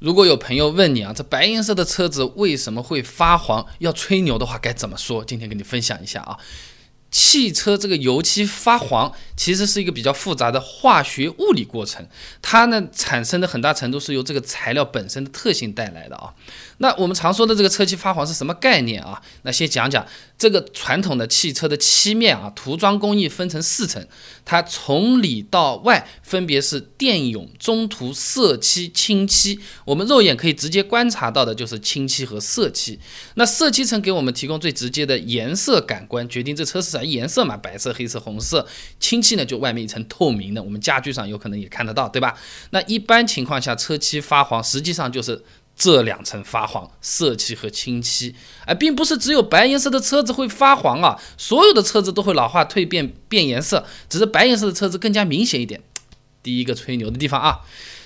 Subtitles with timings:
[0.00, 3.66] 如果有朋友问你啊，这白颜色的车子为什么会发黄？
[3.78, 5.22] 要吹牛的话该怎么说？
[5.24, 6.38] 今天跟你分享一下啊。
[7.10, 12.06] 汽车这个油漆发黄，其实是一个比较复杂的化学物理过程，
[12.40, 16.32] 它呢产生的很大程度是由这个材料本身的特性带来的啊。
[16.78, 19.20] 那我们常说的这个车漆发黄是什么概念啊？
[19.42, 20.06] 那先讲讲
[20.38, 24.06] 这个传统的汽车的漆面啊，涂装工艺分成四层，
[24.46, 29.60] 它从里到外分别是电泳、中涂、色漆、清漆。
[29.84, 32.98] 我们肉眼可以直接观察到的就是清漆和色漆。
[33.34, 38.66] 那色漆层给我们提供最直接的颜色感官，决定这车是颜色嘛，白色、黑色、红色。
[38.98, 42.36] 清漆呢，就外面一层透明的，我们家具上有可能也看得到，对吧？
[42.70, 45.44] 那一般情况下，车漆发黄实际上就是。
[45.76, 48.34] 这两层发黄，色漆和清漆，
[48.66, 55.80] 哎，并不是只有白颜色的车子会发黄啊，所有的车子都会老化蜕变变颜色，只是白颜色的车子更加明显一点。
[56.42, 57.60] 第一个吹牛的地方啊，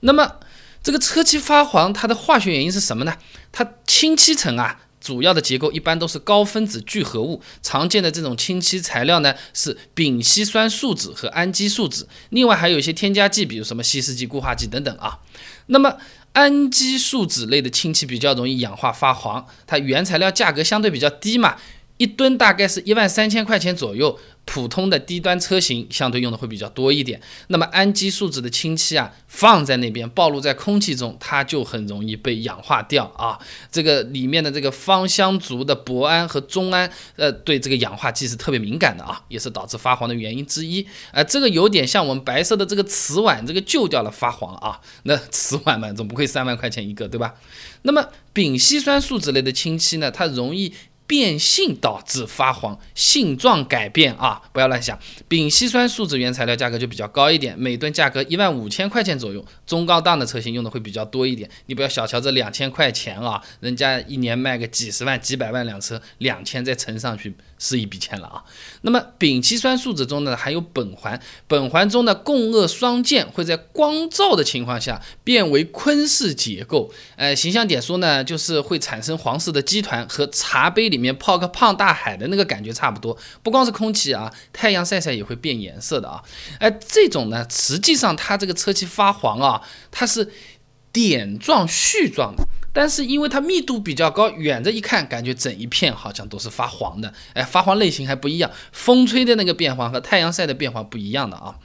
[0.00, 0.36] 那么
[0.80, 3.16] 这个车漆发黄，它的化学原因是什么呢？
[3.50, 15.20] 它清漆层啊，主要的结构一般都是高分子聚合物，常见的这种氢气材料呢是丙烯酸树脂和氨基树脂，另外还有一些添加剂，比如什么稀释剂、固化剂等等啊。
[15.66, 15.96] 那么
[16.32, 21.54] 氨基树脂类的氢气比较容易氧化发黄，它原材料价格相对比较低嘛，
[21.96, 24.18] 一吨大概是一万三千块钱左右。
[24.48, 27.20] 普通的低端车型相对用的会比较多一点。
[27.48, 33.36] 那么氨基树脂的氢气啊，放在那边暴露在空气中，它就很容易被氧化掉啊。
[33.72, 40.86] 这个里面的这个芳香族的铂胺和中胺，呃，对这个氧化剂是特别敏感的啊，也是导致发黄的原因之一。
[41.10, 44.80] 呃，这个有点像我们白色的这个瓷碗，这个旧掉了发黄啊。
[45.02, 47.34] 那瓷碗嘛，总不会三万块钱一个，对吧？
[47.82, 50.72] 那么丙烯酸树脂类的氢气呢，它容易。
[51.06, 54.98] 变性导致发黄，性状改变啊，不要乱想。
[55.28, 61.48] 丙烯酸树脂原材料价格就比较高一点，每吨价格一万五千块钱左右，中高档的车型用的会比较多一点。
[61.66, 67.34] 你不要小瞧这两千块钱啊，人家一年卖个几十万、几百万辆车，两千再乘上去。
[67.58, 68.44] 是一笔钱了啊。
[68.82, 76.92] 那么丙烯酸树脂中呢含有苯环，苯环中的共轭双键会在光照的情况下变为坤式结构。
[77.16, 83.16] 呃，形象点说呢，就是会产生黄色的基团，和茶杯里里面泡个胖大海的那个感觉差不多。
[83.42, 86.22] 不光是空气啊，太阳晒晒也会变颜色的啊。
[86.58, 90.32] 哎，这种呢，实际上它这个车漆发黄啊，它是
[90.90, 92.42] 点状絮状的。
[92.72, 97.10] 但是因为它密度比较高，远着一看，感觉整一片好像都是发黄的。
[97.32, 101.56] 哎，发黄类型还不一样，风吹的那个变黄和太阳晒的变黄不一样的啊。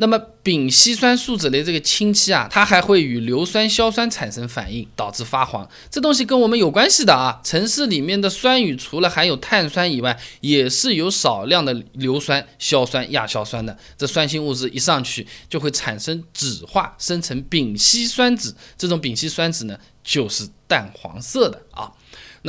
[0.00, 5.68] 那么丙烯酸树脂类这个氢气啊，它还会与硫酸硝酸产生反应，导致发黄。
[5.90, 7.40] 这东西跟我们有关系的啊。
[7.42, 13.76] 城市里面的酸雨除了含有碳酸以外，也是有少量的硫酸、硝酸、亚硝酸的。
[13.96, 18.54] 这酸性物质一上去，就会产生酯化，生成丙烯酸酯。
[18.76, 19.76] 这种丙烯酸酯呢？
[20.04, 21.92] 就是淡黄色的啊，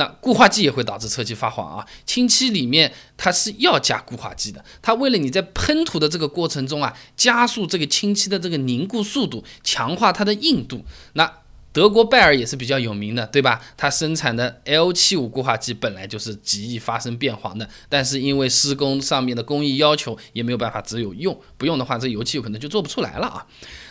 [0.00, 1.86] 那固化剂也会导致车漆发黄啊。
[2.06, 10.86] 清漆里面它是要加固化剂的，它为了你在喷涂的这个过程中啊，加速这个清漆的这个凝固速度，强化它的硬度。
[11.12, 11.30] 那
[11.72, 13.60] 德国拜耳也是比较有名的，对吧？
[13.76, 23.46] 它生产的 L 七五固化剂本来就是极易发生变黄的，但是因为施工上面的工艺要求，也没有办法只有用，不用的话，这油漆有可能就做不出来了啊。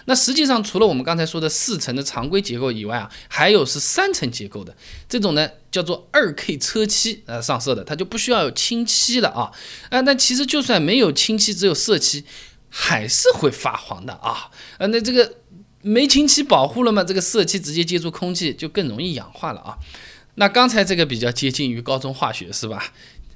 [0.05, 4.75] 那实际上，除了我们刚才说的四层的常规结构以外啊，还有是三层结构的
[5.07, 9.51] 这种呢，叫做二 K 车漆呃上色的，它就不需要有清漆了啊。
[9.89, 12.25] 啊，那其实就算没有清漆，只有色漆，
[12.69, 14.51] 还是会发黄的啊。
[14.79, 15.35] 呃，那这个。
[15.81, 17.03] 没清漆保护了嘛？
[17.03, 19.77] 这个色漆直接接触空气就更容易氧化了啊。
[20.35, 22.93] 那刚才这个比较接近于高中化学是吧？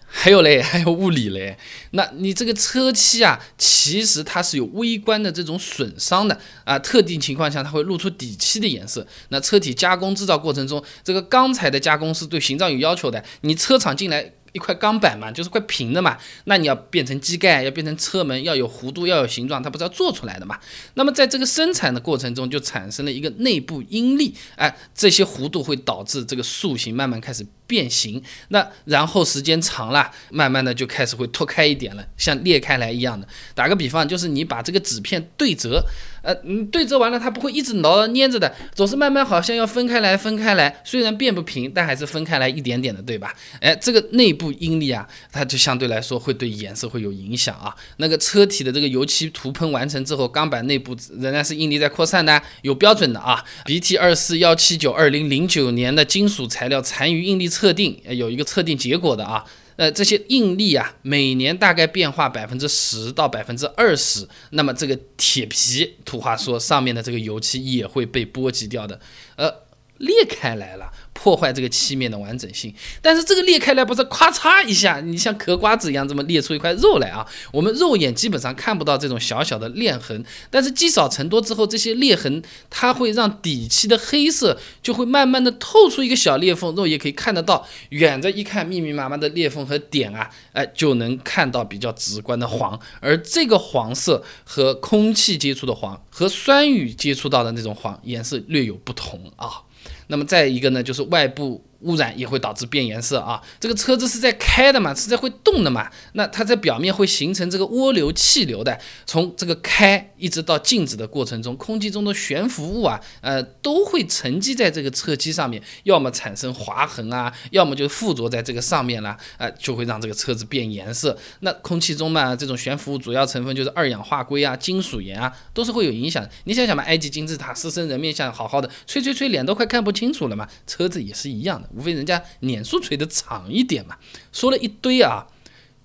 [0.08, 1.58] 还有嘞， 还有物理嘞。
[1.92, 6.78] 那你这个车漆啊，其实它是有微观的这种损伤的啊。
[6.78, 9.08] 特定情况下它会露出底漆的颜色。
[9.30, 13.24] 那车体加工制造过程中，这个钢材的加工是对形状有要求的。
[13.42, 14.34] 你车厂进来。
[14.54, 20.58] 一块钢板嘛，就是块平的嘛，那你要变成机盖，要变成车门，要有弧度，要有形状，它不是要做出来的嘛？
[20.94, 27.46] 那么在这个生产的过程中，就产生了一个内部应力，哎，这些弧度会导致这个塑形慢慢开始。
[27.66, 33.26] 变形，那然后时间长了，慢慢的就开始会脱开一点了，像裂开来一样的。
[33.56, 35.84] 打个比方，就是你把这个纸片对折，
[36.22, 40.82] 呃，你对折完了，它不会一直牢粘着的，总是慢慢好像要分开来，分开来。
[40.84, 43.34] 虽然变不平，但还是分开来一点点的，对吧？
[43.62, 47.76] 哎，这个内部不应力啊，它就相对来说会对颜色会有影响啊。
[47.98, 53.44] 那个车体的这个油漆涂喷完成之后，钢板内部仍然是应力在扩散的，有标准的啊。
[53.66, 57.64] BT 二四幺七九二零零九年的金属材料残余应力测。
[57.64, 59.42] 测定有一个测定结果的啊，
[59.78, 69.00] 呃，这些应力啊，每年大概变化百分之十到百分之二十，那么这个铁皮，土话说上面的这个油漆也会被波及掉的，
[69.38, 69.50] 呃，
[69.98, 70.92] 裂开来了。
[71.14, 77.26] 破坏这个漆面的完整性，但是这个裂开来不是咔嚓一下，你像嗑瓜子一样这么裂出一块肉来啊？
[77.54, 99.62] 我们肉眼基本上看不到这种小小的裂痕，但是积少成多之后，这些裂痕它会让底漆的黑色就会慢慢的透出一个小裂缝，肉眼可以看得到，远着一看密密麻麻的裂缝和点啊，哎就能看到比较直观的黄，而这个黄色和空气接触的黄和酸雨接触到的那种黄颜色略有不同啊。
[100.08, 101.64] 那么再一个呢，就是外部。
[101.84, 103.42] 污染也会导致变颜色啊！
[103.60, 105.90] 这个车子是在开的嘛，是在会动的嘛？
[106.14, 121.18] 那它在表面会形成这个涡流气流的，从这个开一直到静止的过程中，空气中的悬浮物啊，呃，都会沉积在这个车漆上面，要么产生划痕啊，要么就附着在这个上面了，呃，就会让这个车子变颜色。
[121.42, 126.28] 那空气中嘛，这种悬浮物主要成分就是二氧化硅啊、金属盐啊，都是会有影响。
[126.46, 131.68] 你想想嘛，埃及金字塔狮身人面像好好的，吹吹吹，脸都快看不清楚了嘛，车子也是一样的。
[131.76, 133.96] 无非人家碾数锤的长一点嘛，
[134.32, 135.26] 说了一堆啊，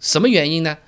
[0.00, 0.79] 什么原因呢？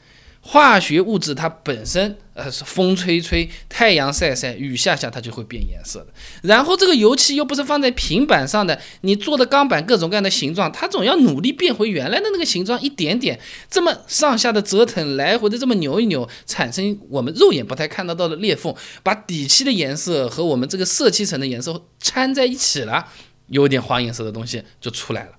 [0.43, 6.07] 化学物质它本身呃是风吹吹、太阳晒晒、雨下下，它就会变颜色的。
[6.43, 13.39] 然后这个油漆又不是放在平板上的，你做的钢板各种各样的形状，它总要努力变回原来的那个形状一点点，
[13.71, 23.07] 这么上下的折腾，来回的这么扭一扭，产生我们肉眼不太看得到的裂缝，把底漆的颜色和我们这个色漆层的颜色掺在一起了。
[23.51, 25.33] 有点黄颜色的东西就出来了，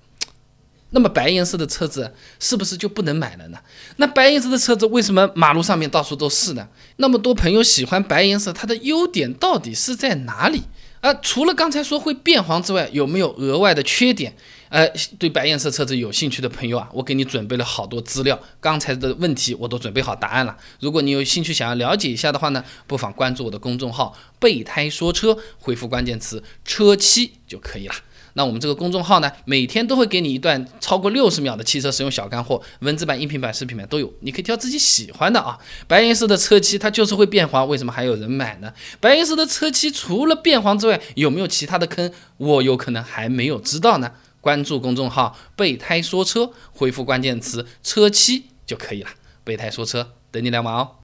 [0.90, 3.58] 那么白颜色的车子是不是就不能买了呢？
[3.96, 6.68] 那白颜色的车子为什么马路上面到处都是呢？
[6.96, 10.62] 那么多朋友喜欢白颜色，它的优点到底是在哪里？
[11.02, 14.34] 啊，除了刚才说会变黄之外，有没有额外的缺点？
[14.68, 14.88] 呃，
[15.18, 20.56] 对白颜色车子有兴趣的朋友啊，我给你准备了好多资料，刚才的问题我都准备好答案了。
[20.78, 27.94] 如果你有兴趣想要了解一下的话呢，不妨关注我的公众号“备胎说车”，回复关键词“车漆”就可以了。
[28.34, 35.58] 那我们这个公众号呢，每天都会给你一段超过六十秒的汽车使用小干货，文字版、音频版、视频版都有，你可以挑自己喜欢的啊。
[35.86, 38.72] 白颜色的车漆它就是会变黄，为什么还有人买呢？
[39.00, 42.12] 白颜色的车漆除了变黄之外，有没有其他的坑？
[42.38, 44.12] 我有可能还没有知道呢。
[44.40, 49.10] 关注公众号“备胎说车”，回复关键词“车漆”就可以了。
[49.44, 51.01] 备胎说车，等你来玩哦。